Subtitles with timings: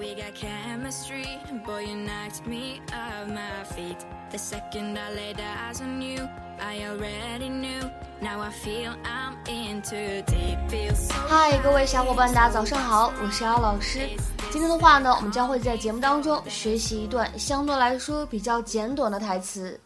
[0.00, 1.26] We got chemistry,
[1.64, 3.96] boy, you knocked me off my feet.
[4.30, 6.28] The second I laid eyes on you,
[6.60, 7.90] I already knew.
[8.20, 10.58] Now I feel I'm in too deep.
[10.68, 14.08] Feel so 嗨，各位小伙伴，大家早上好，我是姚老师。
[14.50, 19.80] 今天的话呢，我们将会在节目当中学习一段相对来说比较简短的台词。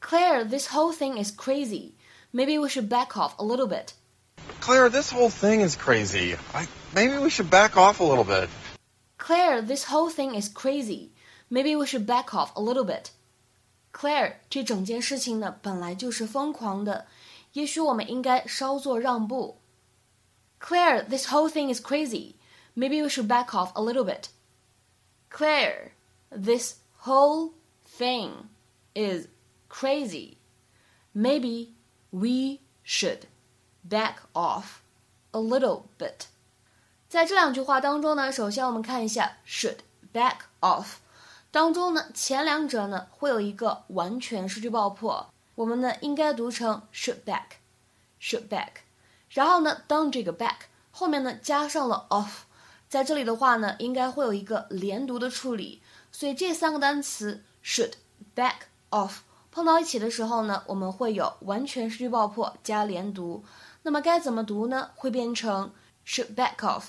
[0.00, 1.92] Claire, this whole thing is crazy.
[2.32, 3.94] Maybe we should back off a little bit.
[4.60, 6.36] Claire, this whole thing is crazy.
[6.52, 8.48] I, maybe we should back off a little bit.
[9.20, 11.10] Claire, this whole thing is crazy.
[11.48, 13.10] Maybe we should back off a little bit.
[13.92, 17.06] Claire，这整件事情呢本来就是疯狂的，
[17.52, 19.58] 也许我们应该稍作让步。
[20.60, 22.34] Claire, this whole thing is crazy.
[22.74, 24.28] Maybe we should back off a little bit.
[25.30, 25.92] Claire,
[26.30, 27.52] this whole
[27.98, 28.48] thing
[28.94, 29.28] is
[29.68, 30.36] crazy.
[31.14, 31.74] Maybe
[32.10, 33.26] we should
[33.82, 34.82] back off
[35.32, 36.28] a little bit.
[37.11, 39.79] 在这两句话当中呢，首先我们看一下 should
[40.13, 40.85] back off
[41.51, 47.57] 当中呢，前两者呢会有一个完全失去爆破，我们呢应该读成 should back
[48.21, 48.69] should back。
[49.27, 50.55] 然后呢，当这个 back
[50.89, 52.43] 后面呢加上了 off，
[52.87, 55.81] 在这里的话呢应该会有一个连读的处理，
[56.13, 57.91] 所以这三个单词 should
[58.33, 59.15] back off
[59.51, 63.43] 碰到一起的时候呢，我们会有完全失去爆破加连读。
[63.83, 64.91] 那么该怎么读呢？
[64.95, 65.73] 会变成
[66.07, 66.83] should back off。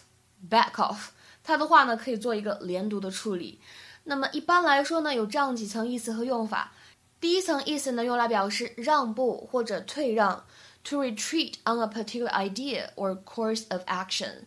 [0.50, 1.10] back off，
[1.44, 3.60] 它的话呢可以做一个连读的处理。
[4.02, 6.72] 那么一般来说呢，有这样几层意思和用法。
[7.19, 10.43] 第一层意思呢，用来表示让步或者退让，
[10.83, 14.45] to retreat on a particular idea or course of action，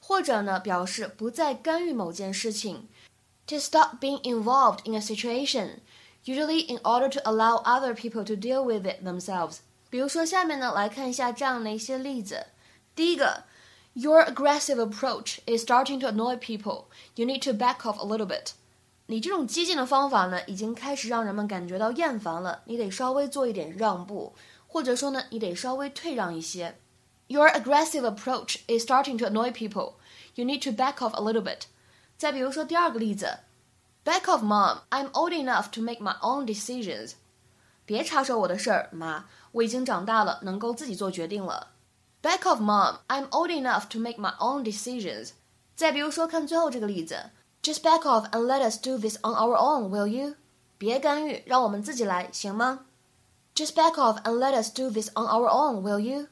[0.00, 2.88] 或者呢表示不再干预某件事情，
[3.46, 8.84] to stop being involved in a situation，usually in order to allow other people to deal with
[8.84, 9.58] it themselves。
[9.88, 12.46] 比如说，下面呢来看一下这样的一些例子。
[12.96, 13.44] 第一个，
[13.92, 16.86] Your aggressive approach is starting to annoy people.
[17.14, 18.50] You need to back off a little bit.
[19.11, 22.61] 你这种激进的方法呢，已经开始让人们感觉到厌烦了。
[22.63, 24.33] 你得稍微做一点让步，
[24.67, 26.77] 或者说呢，你得稍微退让一些。
[27.27, 29.95] Your aggressive approach is starting to annoy people.
[30.35, 31.63] You need to back off a little bit.
[32.17, 33.39] 再比如说第二个例子
[34.05, 34.77] ，Back off, mom.
[34.89, 37.15] I'm old enough to make my own decisions.
[37.85, 41.71] 别插手我的事儿，妈，我已经长大了，能够自己做决定了。
[42.21, 42.99] Back off, mom.
[43.09, 45.31] I'm old enough to make my own decisions.
[45.75, 47.31] 再比如说，看最后这个例子
[47.62, 50.34] ，Just back off and let us do this on our own, will you?
[50.78, 52.86] 别干预，让我们自己来，行吗？
[53.54, 56.28] Just back off and let us do this on our own, will you?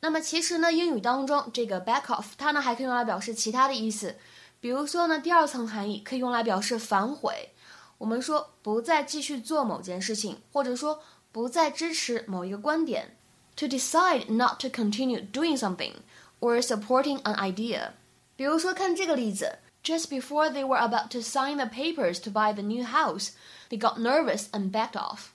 [0.00, 4.16] 那么其实呢，英语当中这个 back off 它呢还可以用来表示其他的意思，
[4.60, 7.50] 比如说呢，第二层含义可以用来表示反悔。
[7.98, 11.00] 我们说不再继续做某件事情，或者说
[11.32, 13.16] 不再支持某一个观点。
[13.56, 15.94] To decide not to continue doing something
[16.38, 17.90] or supporting an idea。
[18.36, 23.30] 比如说看这个例子 ，Just before they were about to sign the papers to buy the new house,
[23.70, 25.28] they got nervous and backed off。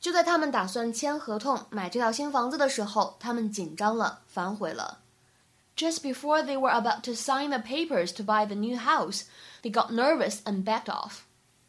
[0.00, 5.00] 就在他们打算签合同买这套新房子的时候，他们紧张了，反悔了。
[5.76, 9.22] Just before they were about to sign the papers to buy the new house,
[9.62, 11.20] they got nervous and backed off.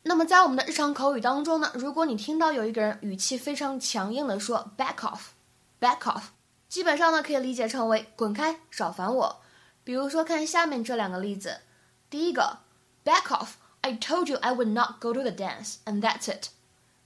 [0.03, 6.23] 那么在我们的日常口语当中呢，如果你听到有一个人语气非常强硬的说 back off，back off，
[6.67, 9.41] 基本上呢可以理解成为滚开，少烦我。
[9.83, 11.61] ”。比如说看下面这两个例子，
[12.09, 12.59] 第一个
[13.03, 16.49] back off，I told you I would not go to the dance and that's it，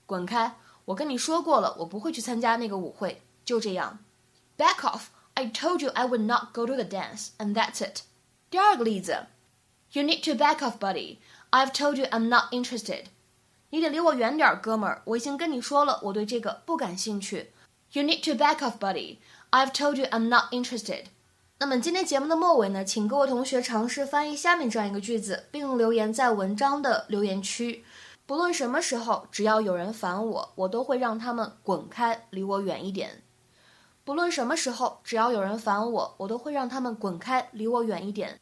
[0.06, 0.56] 滚开。
[0.86, 3.98] 我跟你说过了，我不会去参加那个舞会，就这样。
[4.58, 5.04] Back off!
[5.34, 8.02] I told you I would not go to the dance, and that's it.
[8.50, 9.26] 第二个例子，
[9.92, 11.18] You need to back off, buddy.
[11.50, 13.06] I've told you I'm not interested.
[13.70, 15.02] 你得离我远点，哥们儿。
[15.06, 17.52] 我已经跟你说了，我对这个不感兴趣。
[17.92, 19.18] You need to back off, buddy.
[19.50, 21.06] I've told you I'm not interested.
[21.61, 27.83] 那么今天节目的末尾呢，请各位同学尝试翻译下面这样一个句子，并留言在文章的留言区。
[28.25, 33.23] 不论什么时候，只要有人烦我，我都会让他们滚开，离我远一点。
[34.05, 38.39] 不论什么时候，只要有人烦我，我都会让他们滚开，离我远一点。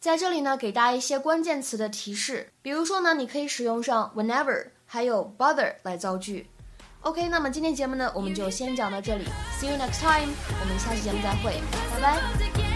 [0.00, 6.50] 在这里呢，给大家一些关键词的提示，比如说呢，你可以使用上 whenever，还有 bother 来造句。
[7.02, 9.24] OK，那么今天节目呢，我们就先讲到这里。
[9.58, 10.28] See you next time，
[10.60, 11.60] 我们下期节目再会，
[11.94, 12.67] 拜拜。